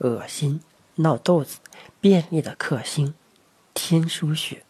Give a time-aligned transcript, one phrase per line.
[0.00, 0.60] 恶心、
[0.96, 1.58] 闹肚子、
[2.00, 3.14] 便秘的克星——
[3.72, 4.62] 天枢穴。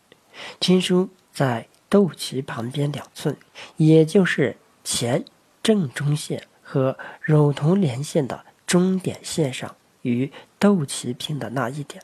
[0.61, 3.37] 天枢在肚脐旁边两寸，
[3.77, 5.25] 也就是前
[5.63, 12.03] 正中线和乳头连线的中点线上，与肚脐平的那一点，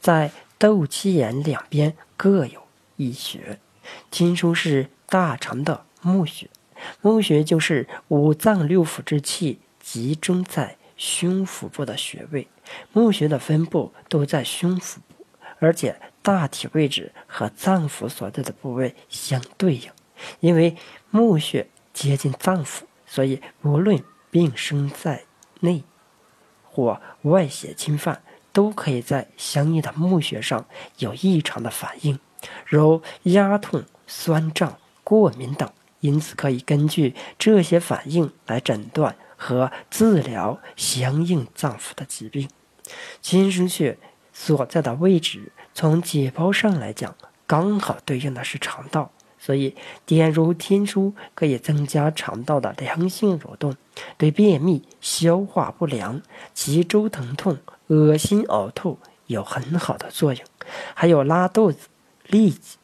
[0.00, 2.62] 在肚脐眼两边各有
[2.96, 3.58] 一穴。
[4.10, 6.48] 天枢是大肠的募穴，
[7.02, 12.48] 募穴就是五脏六腑之气集中在胸腹部的穴位。
[12.92, 15.24] 募穴的分布都在胸腹部，
[15.58, 16.00] 而且。
[16.24, 19.90] 大体位置和脏腑所在的部位相对应，
[20.40, 20.74] 因为
[21.10, 25.24] 募穴接近脏腑，所以无论病生在
[25.60, 25.84] 内
[26.64, 28.22] 或外邪侵犯，
[28.54, 30.64] 都可以在相应的募穴上
[30.96, 32.18] 有异常的反应，
[32.64, 35.70] 如压痛、酸胀、过敏等。
[36.00, 42.48] 因此，可以根据这些反应来诊断和治疗相应脏腑的疾病。
[43.20, 43.98] 金生穴
[44.32, 45.52] 所在的位置。
[45.74, 47.14] 从解剖上来讲，
[47.46, 49.74] 刚好对应的是肠道，所以
[50.06, 53.74] 点入天枢可以增加肠道的良性蠕动，
[54.16, 56.22] 对便秘、消化不良、
[56.54, 60.42] 脊周疼痛、恶心呕吐有很好的作用。
[60.94, 61.88] 还有拉肚子、
[62.28, 62.78] 痢疾，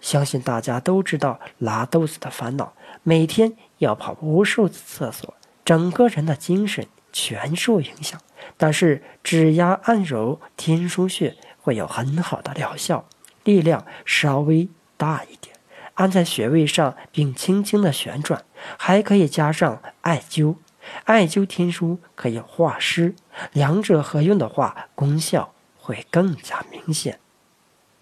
[0.00, 2.72] 相信大家都知道拉肚子的烦恼，
[3.02, 5.34] 每天要跑无数次厕所，
[5.70, 8.20] 整个人的精神全受影响。
[8.56, 11.36] 但是指压按揉天枢穴。
[11.62, 13.04] 会有很好的疗效，
[13.44, 15.54] 力量稍微大一点，
[15.92, 18.42] 按在穴位上并轻轻的旋转，
[18.78, 20.56] 还可以加上艾灸，
[21.04, 23.14] 艾灸天枢可以化湿，
[23.52, 27.20] 两者合用的话，功效会更加明显。